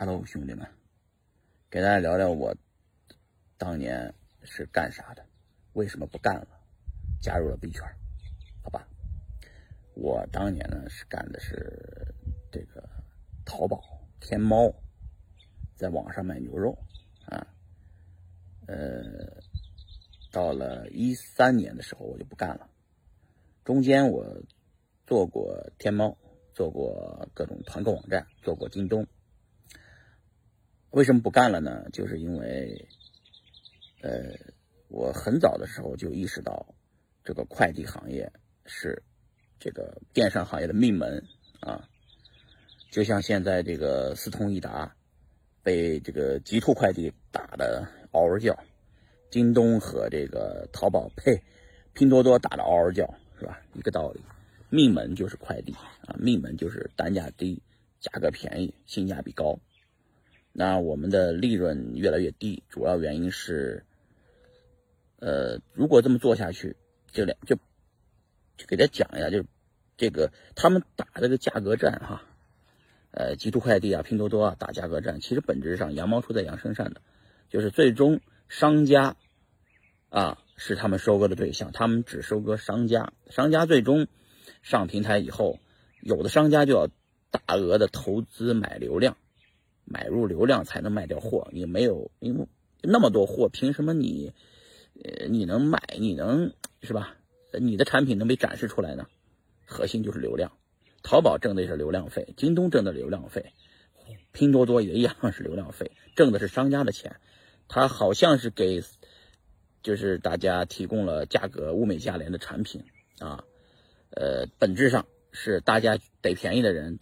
[0.00, 0.64] Hello，兄弟们，
[1.68, 2.54] 给大家聊聊我
[3.56, 5.26] 当年是干啥的，
[5.72, 6.46] 为什么不干了，
[7.20, 7.82] 加入了币圈，
[8.62, 8.86] 好吧？
[9.96, 12.14] 我当年呢是干的是
[12.52, 12.88] 这个
[13.44, 13.82] 淘宝、
[14.20, 14.72] 天猫，
[15.74, 16.78] 在网上卖牛肉
[17.26, 17.44] 啊。
[18.68, 19.42] 呃，
[20.30, 22.70] 到了一三年的时候，我就不干了。
[23.64, 24.24] 中间我
[25.08, 26.16] 做过天猫，
[26.54, 29.04] 做过各种团购网站，做过京东。
[30.90, 31.86] 为什么不干了呢？
[31.92, 32.88] 就是因为，
[34.00, 34.32] 呃，
[34.88, 36.74] 我很早的时候就意识到，
[37.22, 38.32] 这个快递行业
[38.64, 39.02] 是
[39.60, 41.22] 这个电商行业的命门
[41.60, 41.86] 啊。
[42.90, 44.96] 就像现在这个四通一达
[45.62, 48.58] 被这个极兔快递打的嗷嗷叫，
[49.30, 51.42] 京东和这个淘宝呸，
[51.92, 53.60] 拼多多打的嗷嗷叫，是吧？
[53.74, 54.22] 一个道理，
[54.70, 55.74] 命门就是快递
[56.06, 57.62] 啊，命门就是单价低、
[58.00, 59.60] 价格便宜、性价比高。
[60.60, 63.84] 那我们的利润越来越低，主要原因是，
[65.20, 66.74] 呃，如果这么做下去，
[67.12, 67.54] 就两就
[68.56, 69.44] 就给他讲一下，就是
[69.96, 72.24] 这个他们打这个价格战哈，
[73.12, 77.02] 呃，极兔快递啊、拼多多啊打价格战，其实本质上羊毛出在羊身上的，
[77.48, 79.14] 就是最终商家
[80.08, 84.08] 啊是他们收割的对象，他们只收割商家，商家最终
[84.62, 85.60] 上平台以后，
[86.00, 86.88] 有的商家就要
[87.30, 89.16] 大额的投资买流量。
[89.90, 92.46] 买入流量才能卖掉货，你没有，因为
[92.82, 94.32] 那么多货，凭什么你，
[95.02, 97.16] 呃，你能买，你能是吧？
[97.58, 99.06] 你的产品能被展示出来呢？
[99.64, 100.52] 核心就是流量。
[101.02, 103.52] 淘宝挣的是流量费，京东挣的流量费，
[104.32, 107.16] 拼多多也一样是流量费，挣的是商家的钱。
[107.68, 108.82] 他好像是给，
[109.82, 112.84] 就是大家提供了价格物美价廉的产品
[113.20, 113.44] 啊，
[114.10, 116.98] 呃，本质上是大家得便宜的人。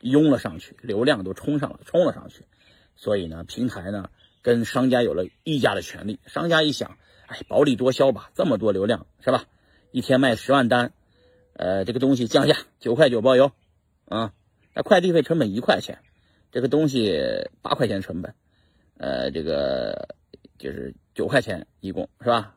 [0.00, 2.44] 拥了上去，流量都冲上了，冲了上去，
[2.96, 4.10] 所以呢，平台呢
[4.42, 6.18] 跟商家有了议价的权利。
[6.26, 9.44] 商家一想，哎，薄利多销吧，这么多流量是吧？
[9.90, 10.92] 一天卖十万单，
[11.54, 13.52] 呃，这个东西降价九块九包邮，
[14.06, 14.32] 啊，
[14.74, 15.98] 那快递费成本一块钱，
[16.52, 18.34] 这个东西八块钱成本，
[18.96, 20.14] 呃，这个
[20.58, 22.54] 就是九块钱一共是吧？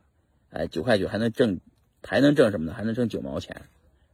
[0.50, 1.60] 哎，九块九还能挣，
[2.04, 2.74] 还能挣什么呢？
[2.74, 3.64] 还能挣九毛钱。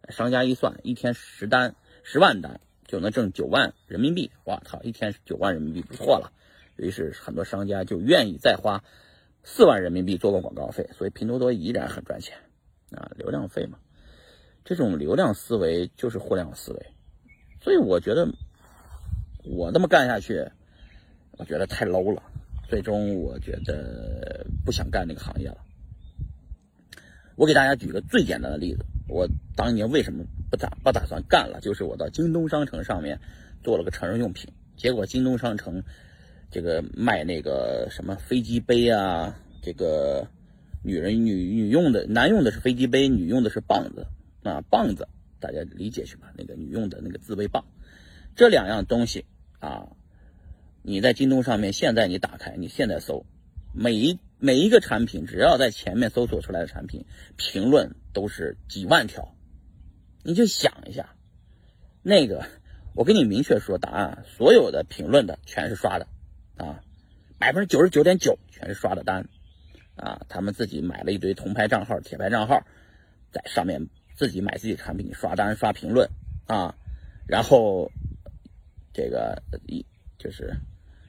[0.08, 2.62] 商家一算，一天十单，十万单。
[2.90, 6.34] 就能挣九万人民币，我操，一天九万人民币不错了。
[6.76, 8.84] 于是很多商家就愿意再花
[9.44, 12.36] 四万人民币做个广告费，所以拼多多依然很赚钱
[12.92, 13.78] 啊，流量费嘛。
[14.66, 16.88] 这种流量思维就是互联网思维，
[17.62, 18.28] 所以我觉得
[19.44, 20.50] 我这么干下去，
[21.38, 22.24] 我觉得太 low 了。
[22.68, 25.58] 最终我觉得不想干那个行业了。
[27.36, 30.24] 我给大家举个最简单的例子，我当年为什么？
[30.52, 33.20] 不打不打算干了，就是我到京东商城上面
[33.64, 35.84] 做了个成人用品，结果京东商城
[36.50, 40.28] 这个卖那个什么飞机杯啊，这个
[40.84, 44.08] 女人女女用的，男用的是飞机杯，女用的是棒子
[44.42, 45.08] 啊，棒子
[45.40, 47.64] 大家理解去吧，那个女用的那个自慰棒，
[48.36, 49.26] 这两样东西
[49.60, 49.90] 啊，
[50.82, 53.24] 你在京东上面现在你打开，你现在搜，
[53.72, 57.06] 每一每一个产品，只要在前面搜索出来的产品，
[57.36, 59.36] 评论都是几万条。
[60.24, 61.16] 你就想一下，
[62.02, 62.46] 那个，
[62.96, 66.08] 我给你明确说答案，所有的评论的全是刷的，
[66.56, 66.82] 啊，
[67.38, 69.28] 百分之九十九点九全是刷的单，
[69.96, 72.66] 啊，他们自己买了一堆铜牌账号、铁牌账号，
[73.32, 76.10] 在上面自己买自己产品刷单刷评论，
[76.48, 76.76] 啊，
[77.28, 77.92] 然后
[78.94, 79.86] 这个一
[80.18, 80.54] 就是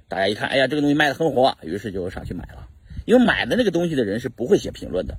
[0.09, 2.69] 大家一看，哎呀，这个东西卖的很火，于是就上去买了，
[3.05, 5.19] 因为买的那个东西的人是不会写评论的，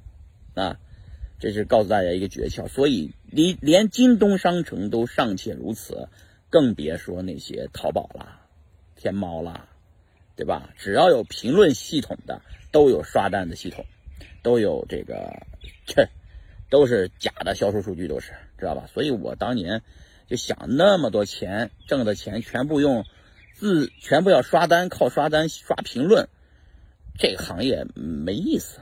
[0.55, 0.77] 啊。
[1.39, 6.07] 这是告诉大家一个诀窍，所以你连京东商城都尚且如此，
[6.51, 8.41] 更别说那些淘宝啦、
[8.95, 9.67] 天猫啦，
[10.35, 10.69] 对吧？
[10.77, 13.83] 只要有评论系统的，都有刷单的系统，
[14.43, 15.33] 都有这个，
[15.87, 16.09] 切
[16.69, 18.85] 都是假的销售数据，都是知道吧？
[18.93, 19.81] 所以我当年
[20.27, 23.03] 就想，那么多钱挣的钱全部用
[23.55, 26.29] 自全部要刷单，靠刷单刷评论，
[27.21, 28.79] 这个行业没意思，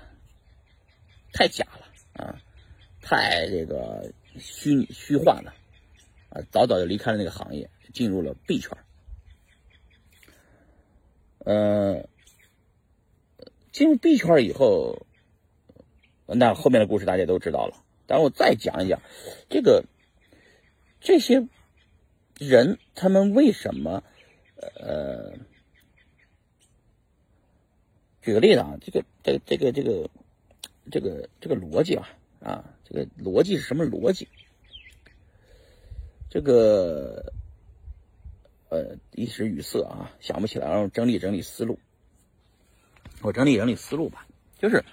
[1.33, 2.41] 太假了啊！
[3.01, 5.53] 太这个虚拟虚幻了
[6.29, 6.39] 啊！
[6.49, 8.77] 早早就离开了那个行业，进入了 B 圈。
[11.39, 12.07] 呃，
[13.73, 15.05] 进入 B 圈以后，
[16.25, 17.83] 那后面的故事大家都知道了。
[18.07, 19.01] 但我再讲一讲
[19.49, 19.83] 这个
[21.01, 21.45] 这些
[22.37, 24.01] 人，他们为什么
[24.79, 25.28] 呃？
[28.21, 30.09] 举个例子啊，这个这个这个这个
[30.91, 32.09] 这个这个逻辑啊
[32.41, 32.63] 啊。
[32.91, 34.27] 这个逻辑是什么逻辑？
[36.27, 37.31] 这个
[38.69, 41.77] 呃一时语塞啊，想不起来，然后整理整理思路。
[43.21, 44.25] 我整理整理思路吧，
[44.57, 44.83] 就是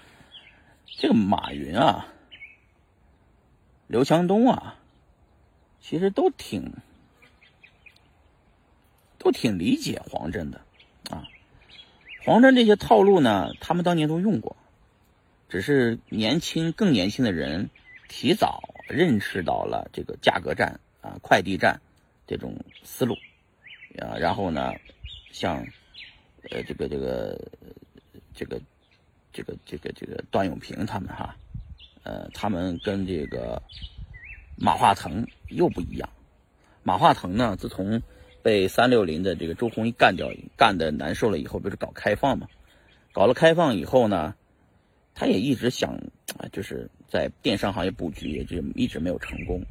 [0.85, 2.13] 这个马云啊、
[3.87, 4.79] 刘强东啊，
[5.81, 6.71] 其实都挺
[9.17, 10.61] 都挺理解黄峥的
[11.09, 11.27] 啊。
[12.27, 14.57] 黄峥这些套路呢，他们当年都用过，
[15.47, 17.69] 只是年轻更年轻的人
[18.09, 21.79] 提早认识到了这个价格战啊、快递战
[22.27, 22.53] 这种
[22.83, 23.15] 思路
[23.97, 24.73] 啊，然后呢，
[25.31, 25.65] 像
[26.51, 27.39] 呃这个这个。
[28.35, 28.61] 这个，
[29.33, 31.35] 这个，这个，这个段永平他们哈，
[32.03, 33.59] 呃，他们跟这个
[34.55, 36.07] 马化腾又不一样。
[36.83, 37.99] 马化腾呢，自从
[38.41, 42.47] 被三六零的这个周鸿祎干掉，干的难受了以后，不是搞开放嘛？
[43.13, 44.35] 搞了开放以后呢，
[45.15, 45.95] 他也一直想
[46.37, 49.61] 啊，就是在电商行业布局，也就一直没有成功。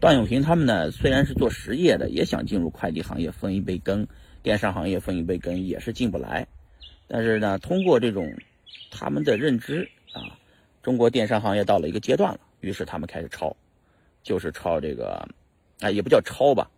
[0.00, 4.06] 段永平他们呢，虽然是做实业的，也想进入快递行业分一杯羹，
[4.42, 6.46] 电商行业分一杯羹，也是进不来。
[7.08, 8.34] 但是呢，通过这种
[8.90, 10.36] 他们的认知啊，
[10.82, 13.56] 中国电商行业到了一个阶段了，于是他们开始抄，
[14.22, 15.26] 就是抄这个，
[15.80, 16.70] 啊，也不叫抄吧，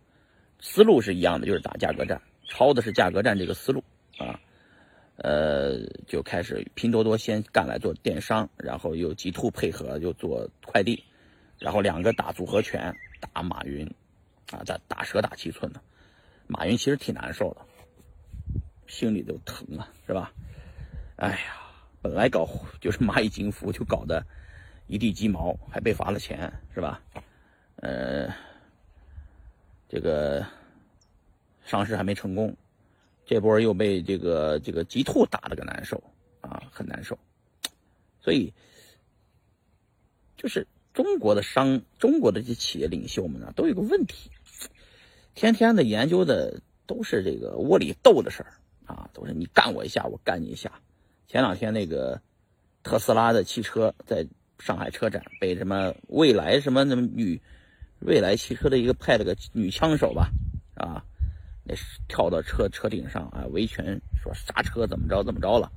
[0.60, 3.82] 思路是一样的，就是打价格战，抄的是价格战这个思路
[4.19, 4.38] 啊，
[5.16, 11.05] 呃，就开始拼多多先干来做电商，然后又极兔配合又做快递，
[11.58, 13.87] 然后两个打组合拳，打马云，
[14.50, 15.81] 啊，打打蛇打七寸的，
[16.46, 17.61] 马云其实挺难受的。
[18.87, 20.32] 心里都疼啊，是吧？
[21.16, 21.37] 哎呀，
[22.00, 22.49] 本来搞
[22.81, 24.25] 就是蚂蚁金服，就搞得
[24.87, 27.02] 一地鸡毛，还被罚了钱，是吧？
[27.76, 28.32] 呃，
[29.88, 30.46] 这个
[31.64, 32.56] 上市还没成功，
[33.26, 36.02] 这波又被这个这个极兔打了个难受
[36.40, 37.19] 啊，很难受。
[38.20, 38.52] 所以，
[40.37, 44.31] 就是中国的商，中国的这些企业领袖们呢，都有个问题，
[45.35, 48.52] 天天的研究的都是这个窝里斗的事儿。
[48.87, 50.81] 啊，都是你干我一下，我干你一下。
[51.26, 52.19] 前两天那个
[52.82, 54.26] 特斯拉的汽车在
[54.58, 57.38] 上海车展被什么未来什么什么女
[58.00, 60.31] 未来汽车的一个派了个女枪手吧，
[60.75, 61.05] 啊，
[61.65, 65.71] 那是跳到车车顶上啊，维权说刹车怎么着怎么着了，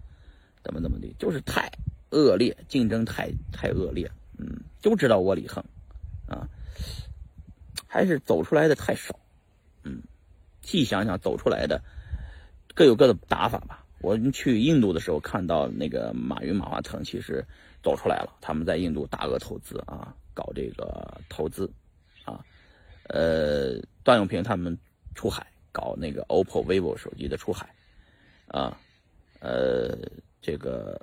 [0.64, 1.72] 怎么怎么的，就是太
[2.12, 5.64] 恶劣，竞争太太恶劣，嗯，就知道窝里横，
[6.28, 6.48] 啊，
[7.88, 9.20] 还是走出来的太少，
[9.84, 10.02] 嗯，
[10.62, 11.82] 细想想走出来的。
[12.74, 13.86] 各有各的打法吧。
[14.00, 17.46] 我们去印度的时候看到那个马云、马化腾其实
[17.84, 21.70] 走出来了，他们在印度大额投资啊，搞这个投资。
[23.12, 24.78] 呃，段永平他们
[25.16, 27.70] 出海搞那个 OPPO、vivo 手机的出海
[28.48, 28.80] 啊。
[29.40, 29.98] 呃，
[30.42, 31.00] 这个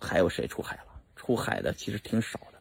[0.00, 1.00] 还有谁出海了？
[1.16, 2.60] 出海的其实挺少的。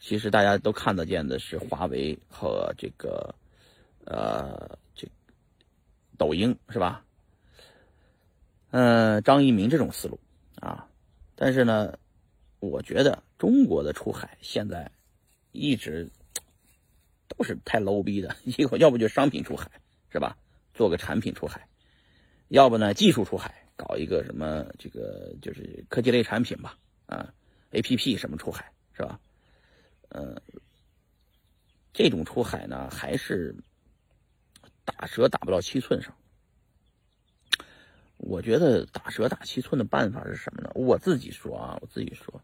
[0.00, 3.34] 其实大家都看得见的是华为和这个
[4.04, 4.78] 呃。
[4.94, 5.06] 这
[6.16, 7.04] 抖音是吧？
[8.70, 10.18] 嗯，张一鸣这种思路
[10.60, 10.88] 啊，
[11.36, 11.96] 但是呢，
[12.58, 14.90] 我觉得中国的出海现在
[15.52, 16.10] 一直
[17.28, 19.70] 都是太 low 逼的， 一个要不就商品出海
[20.10, 20.36] 是吧？
[20.74, 21.68] 做个产品出海，
[22.48, 26.76] 要不呢技术出海，搞一个什么这个就是科技类产品吧，
[27.06, 27.32] 啊
[27.70, 29.20] ，A P P 什么出海是吧？
[30.10, 30.40] 嗯，
[31.92, 33.54] 这种出海呢还是。
[34.90, 36.16] 打蛇打不到七寸上，
[38.16, 40.70] 我觉得打蛇打七寸的办法是什么呢？
[40.74, 42.42] 我自己说啊，我自己说，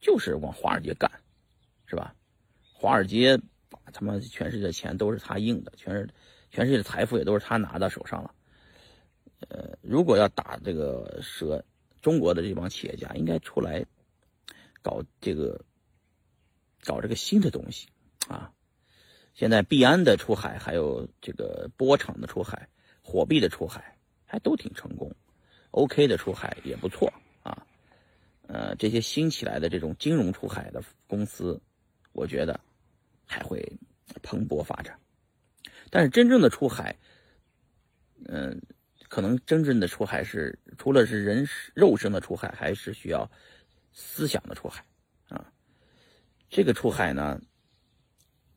[0.00, 1.08] 就是往华尔街干，
[1.86, 2.12] 是吧？
[2.74, 3.40] 华尔街
[3.92, 6.08] 他妈全世界钱都是他印的，全是
[6.50, 8.34] 全世界的财富也都是他拿到手上了。
[9.48, 11.64] 呃，如果要打这个蛇，
[12.00, 13.84] 中国的这帮企业家应该出来
[14.82, 15.62] 搞这个
[16.84, 17.88] 搞这个新的东西
[18.28, 18.52] 啊。
[19.34, 22.66] 现在币安的出海，还有这个波场的出海，
[23.02, 25.14] 火币的出海，还都挺成功。
[25.72, 27.12] OK 的出海也不错
[27.42, 27.66] 啊。
[28.46, 31.60] 呃，这些新起来的这种金融出海的公司，
[32.12, 32.58] 我觉得
[33.26, 33.60] 还会
[34.22, 34.98] 蓬勃发展。
[35.90, 36.96] 但是真正的出海，
[38.26, 38.60] 嗯，
[39.08, 43.30] 可能真正的出海是除了是人肉身的出海，还是需要
[43.92, 44.84] 思想的出海
[45.28, 45.52] 啊。
[46.48, 47.40] 这个出海呢？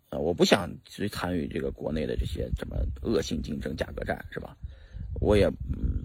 [0.10, 4.58] 啊，我不想去参与这个国内的这些什么恶性竞争、价格战，是吧？
[5.22, 6.04] 我也，嗯，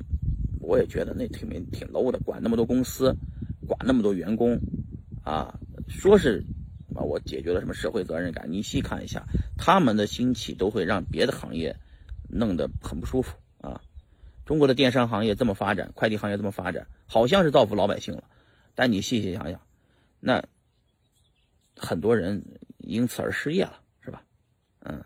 [0.60, 3.16] 我也觉得那挺挺 low 的，管那么多公司，
[3.66, 4.60] 管那么多员工，
[5.22, 6.44] 啊，说是
[6.94, 8.50] 啊，我解决了什么社会责任感？
[8.50, 9.24] 你细看一下，
[9.58, 11.76] 他们的兴起都会让别的行业
[12.28, 13.80] 弄得很不舒服啊。
[14.44, 18.24] 中国的电商行业这么发展，快递行业这么发展，好像是造福老百姓了，
[18.74, 19.60] 但你细细想想，
[20.20, 20.44] 那
[21.76, 22.44] 很多人
[22.78, 23.80] 因此而失业了。
[24.00, 24.22] 是吧
[24.80, 25.02] 嗯，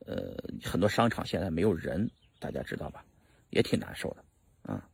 [0.00, 3.02] 呃，很多商场现在没有人，大家知道吧？
[3.48, 4.86] 也挺难受的啊。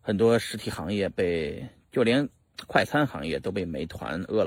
[0.00, 2.28] 很多实体行业被，就连
[2.66, 4.46] 快餐行业都被美团、饿了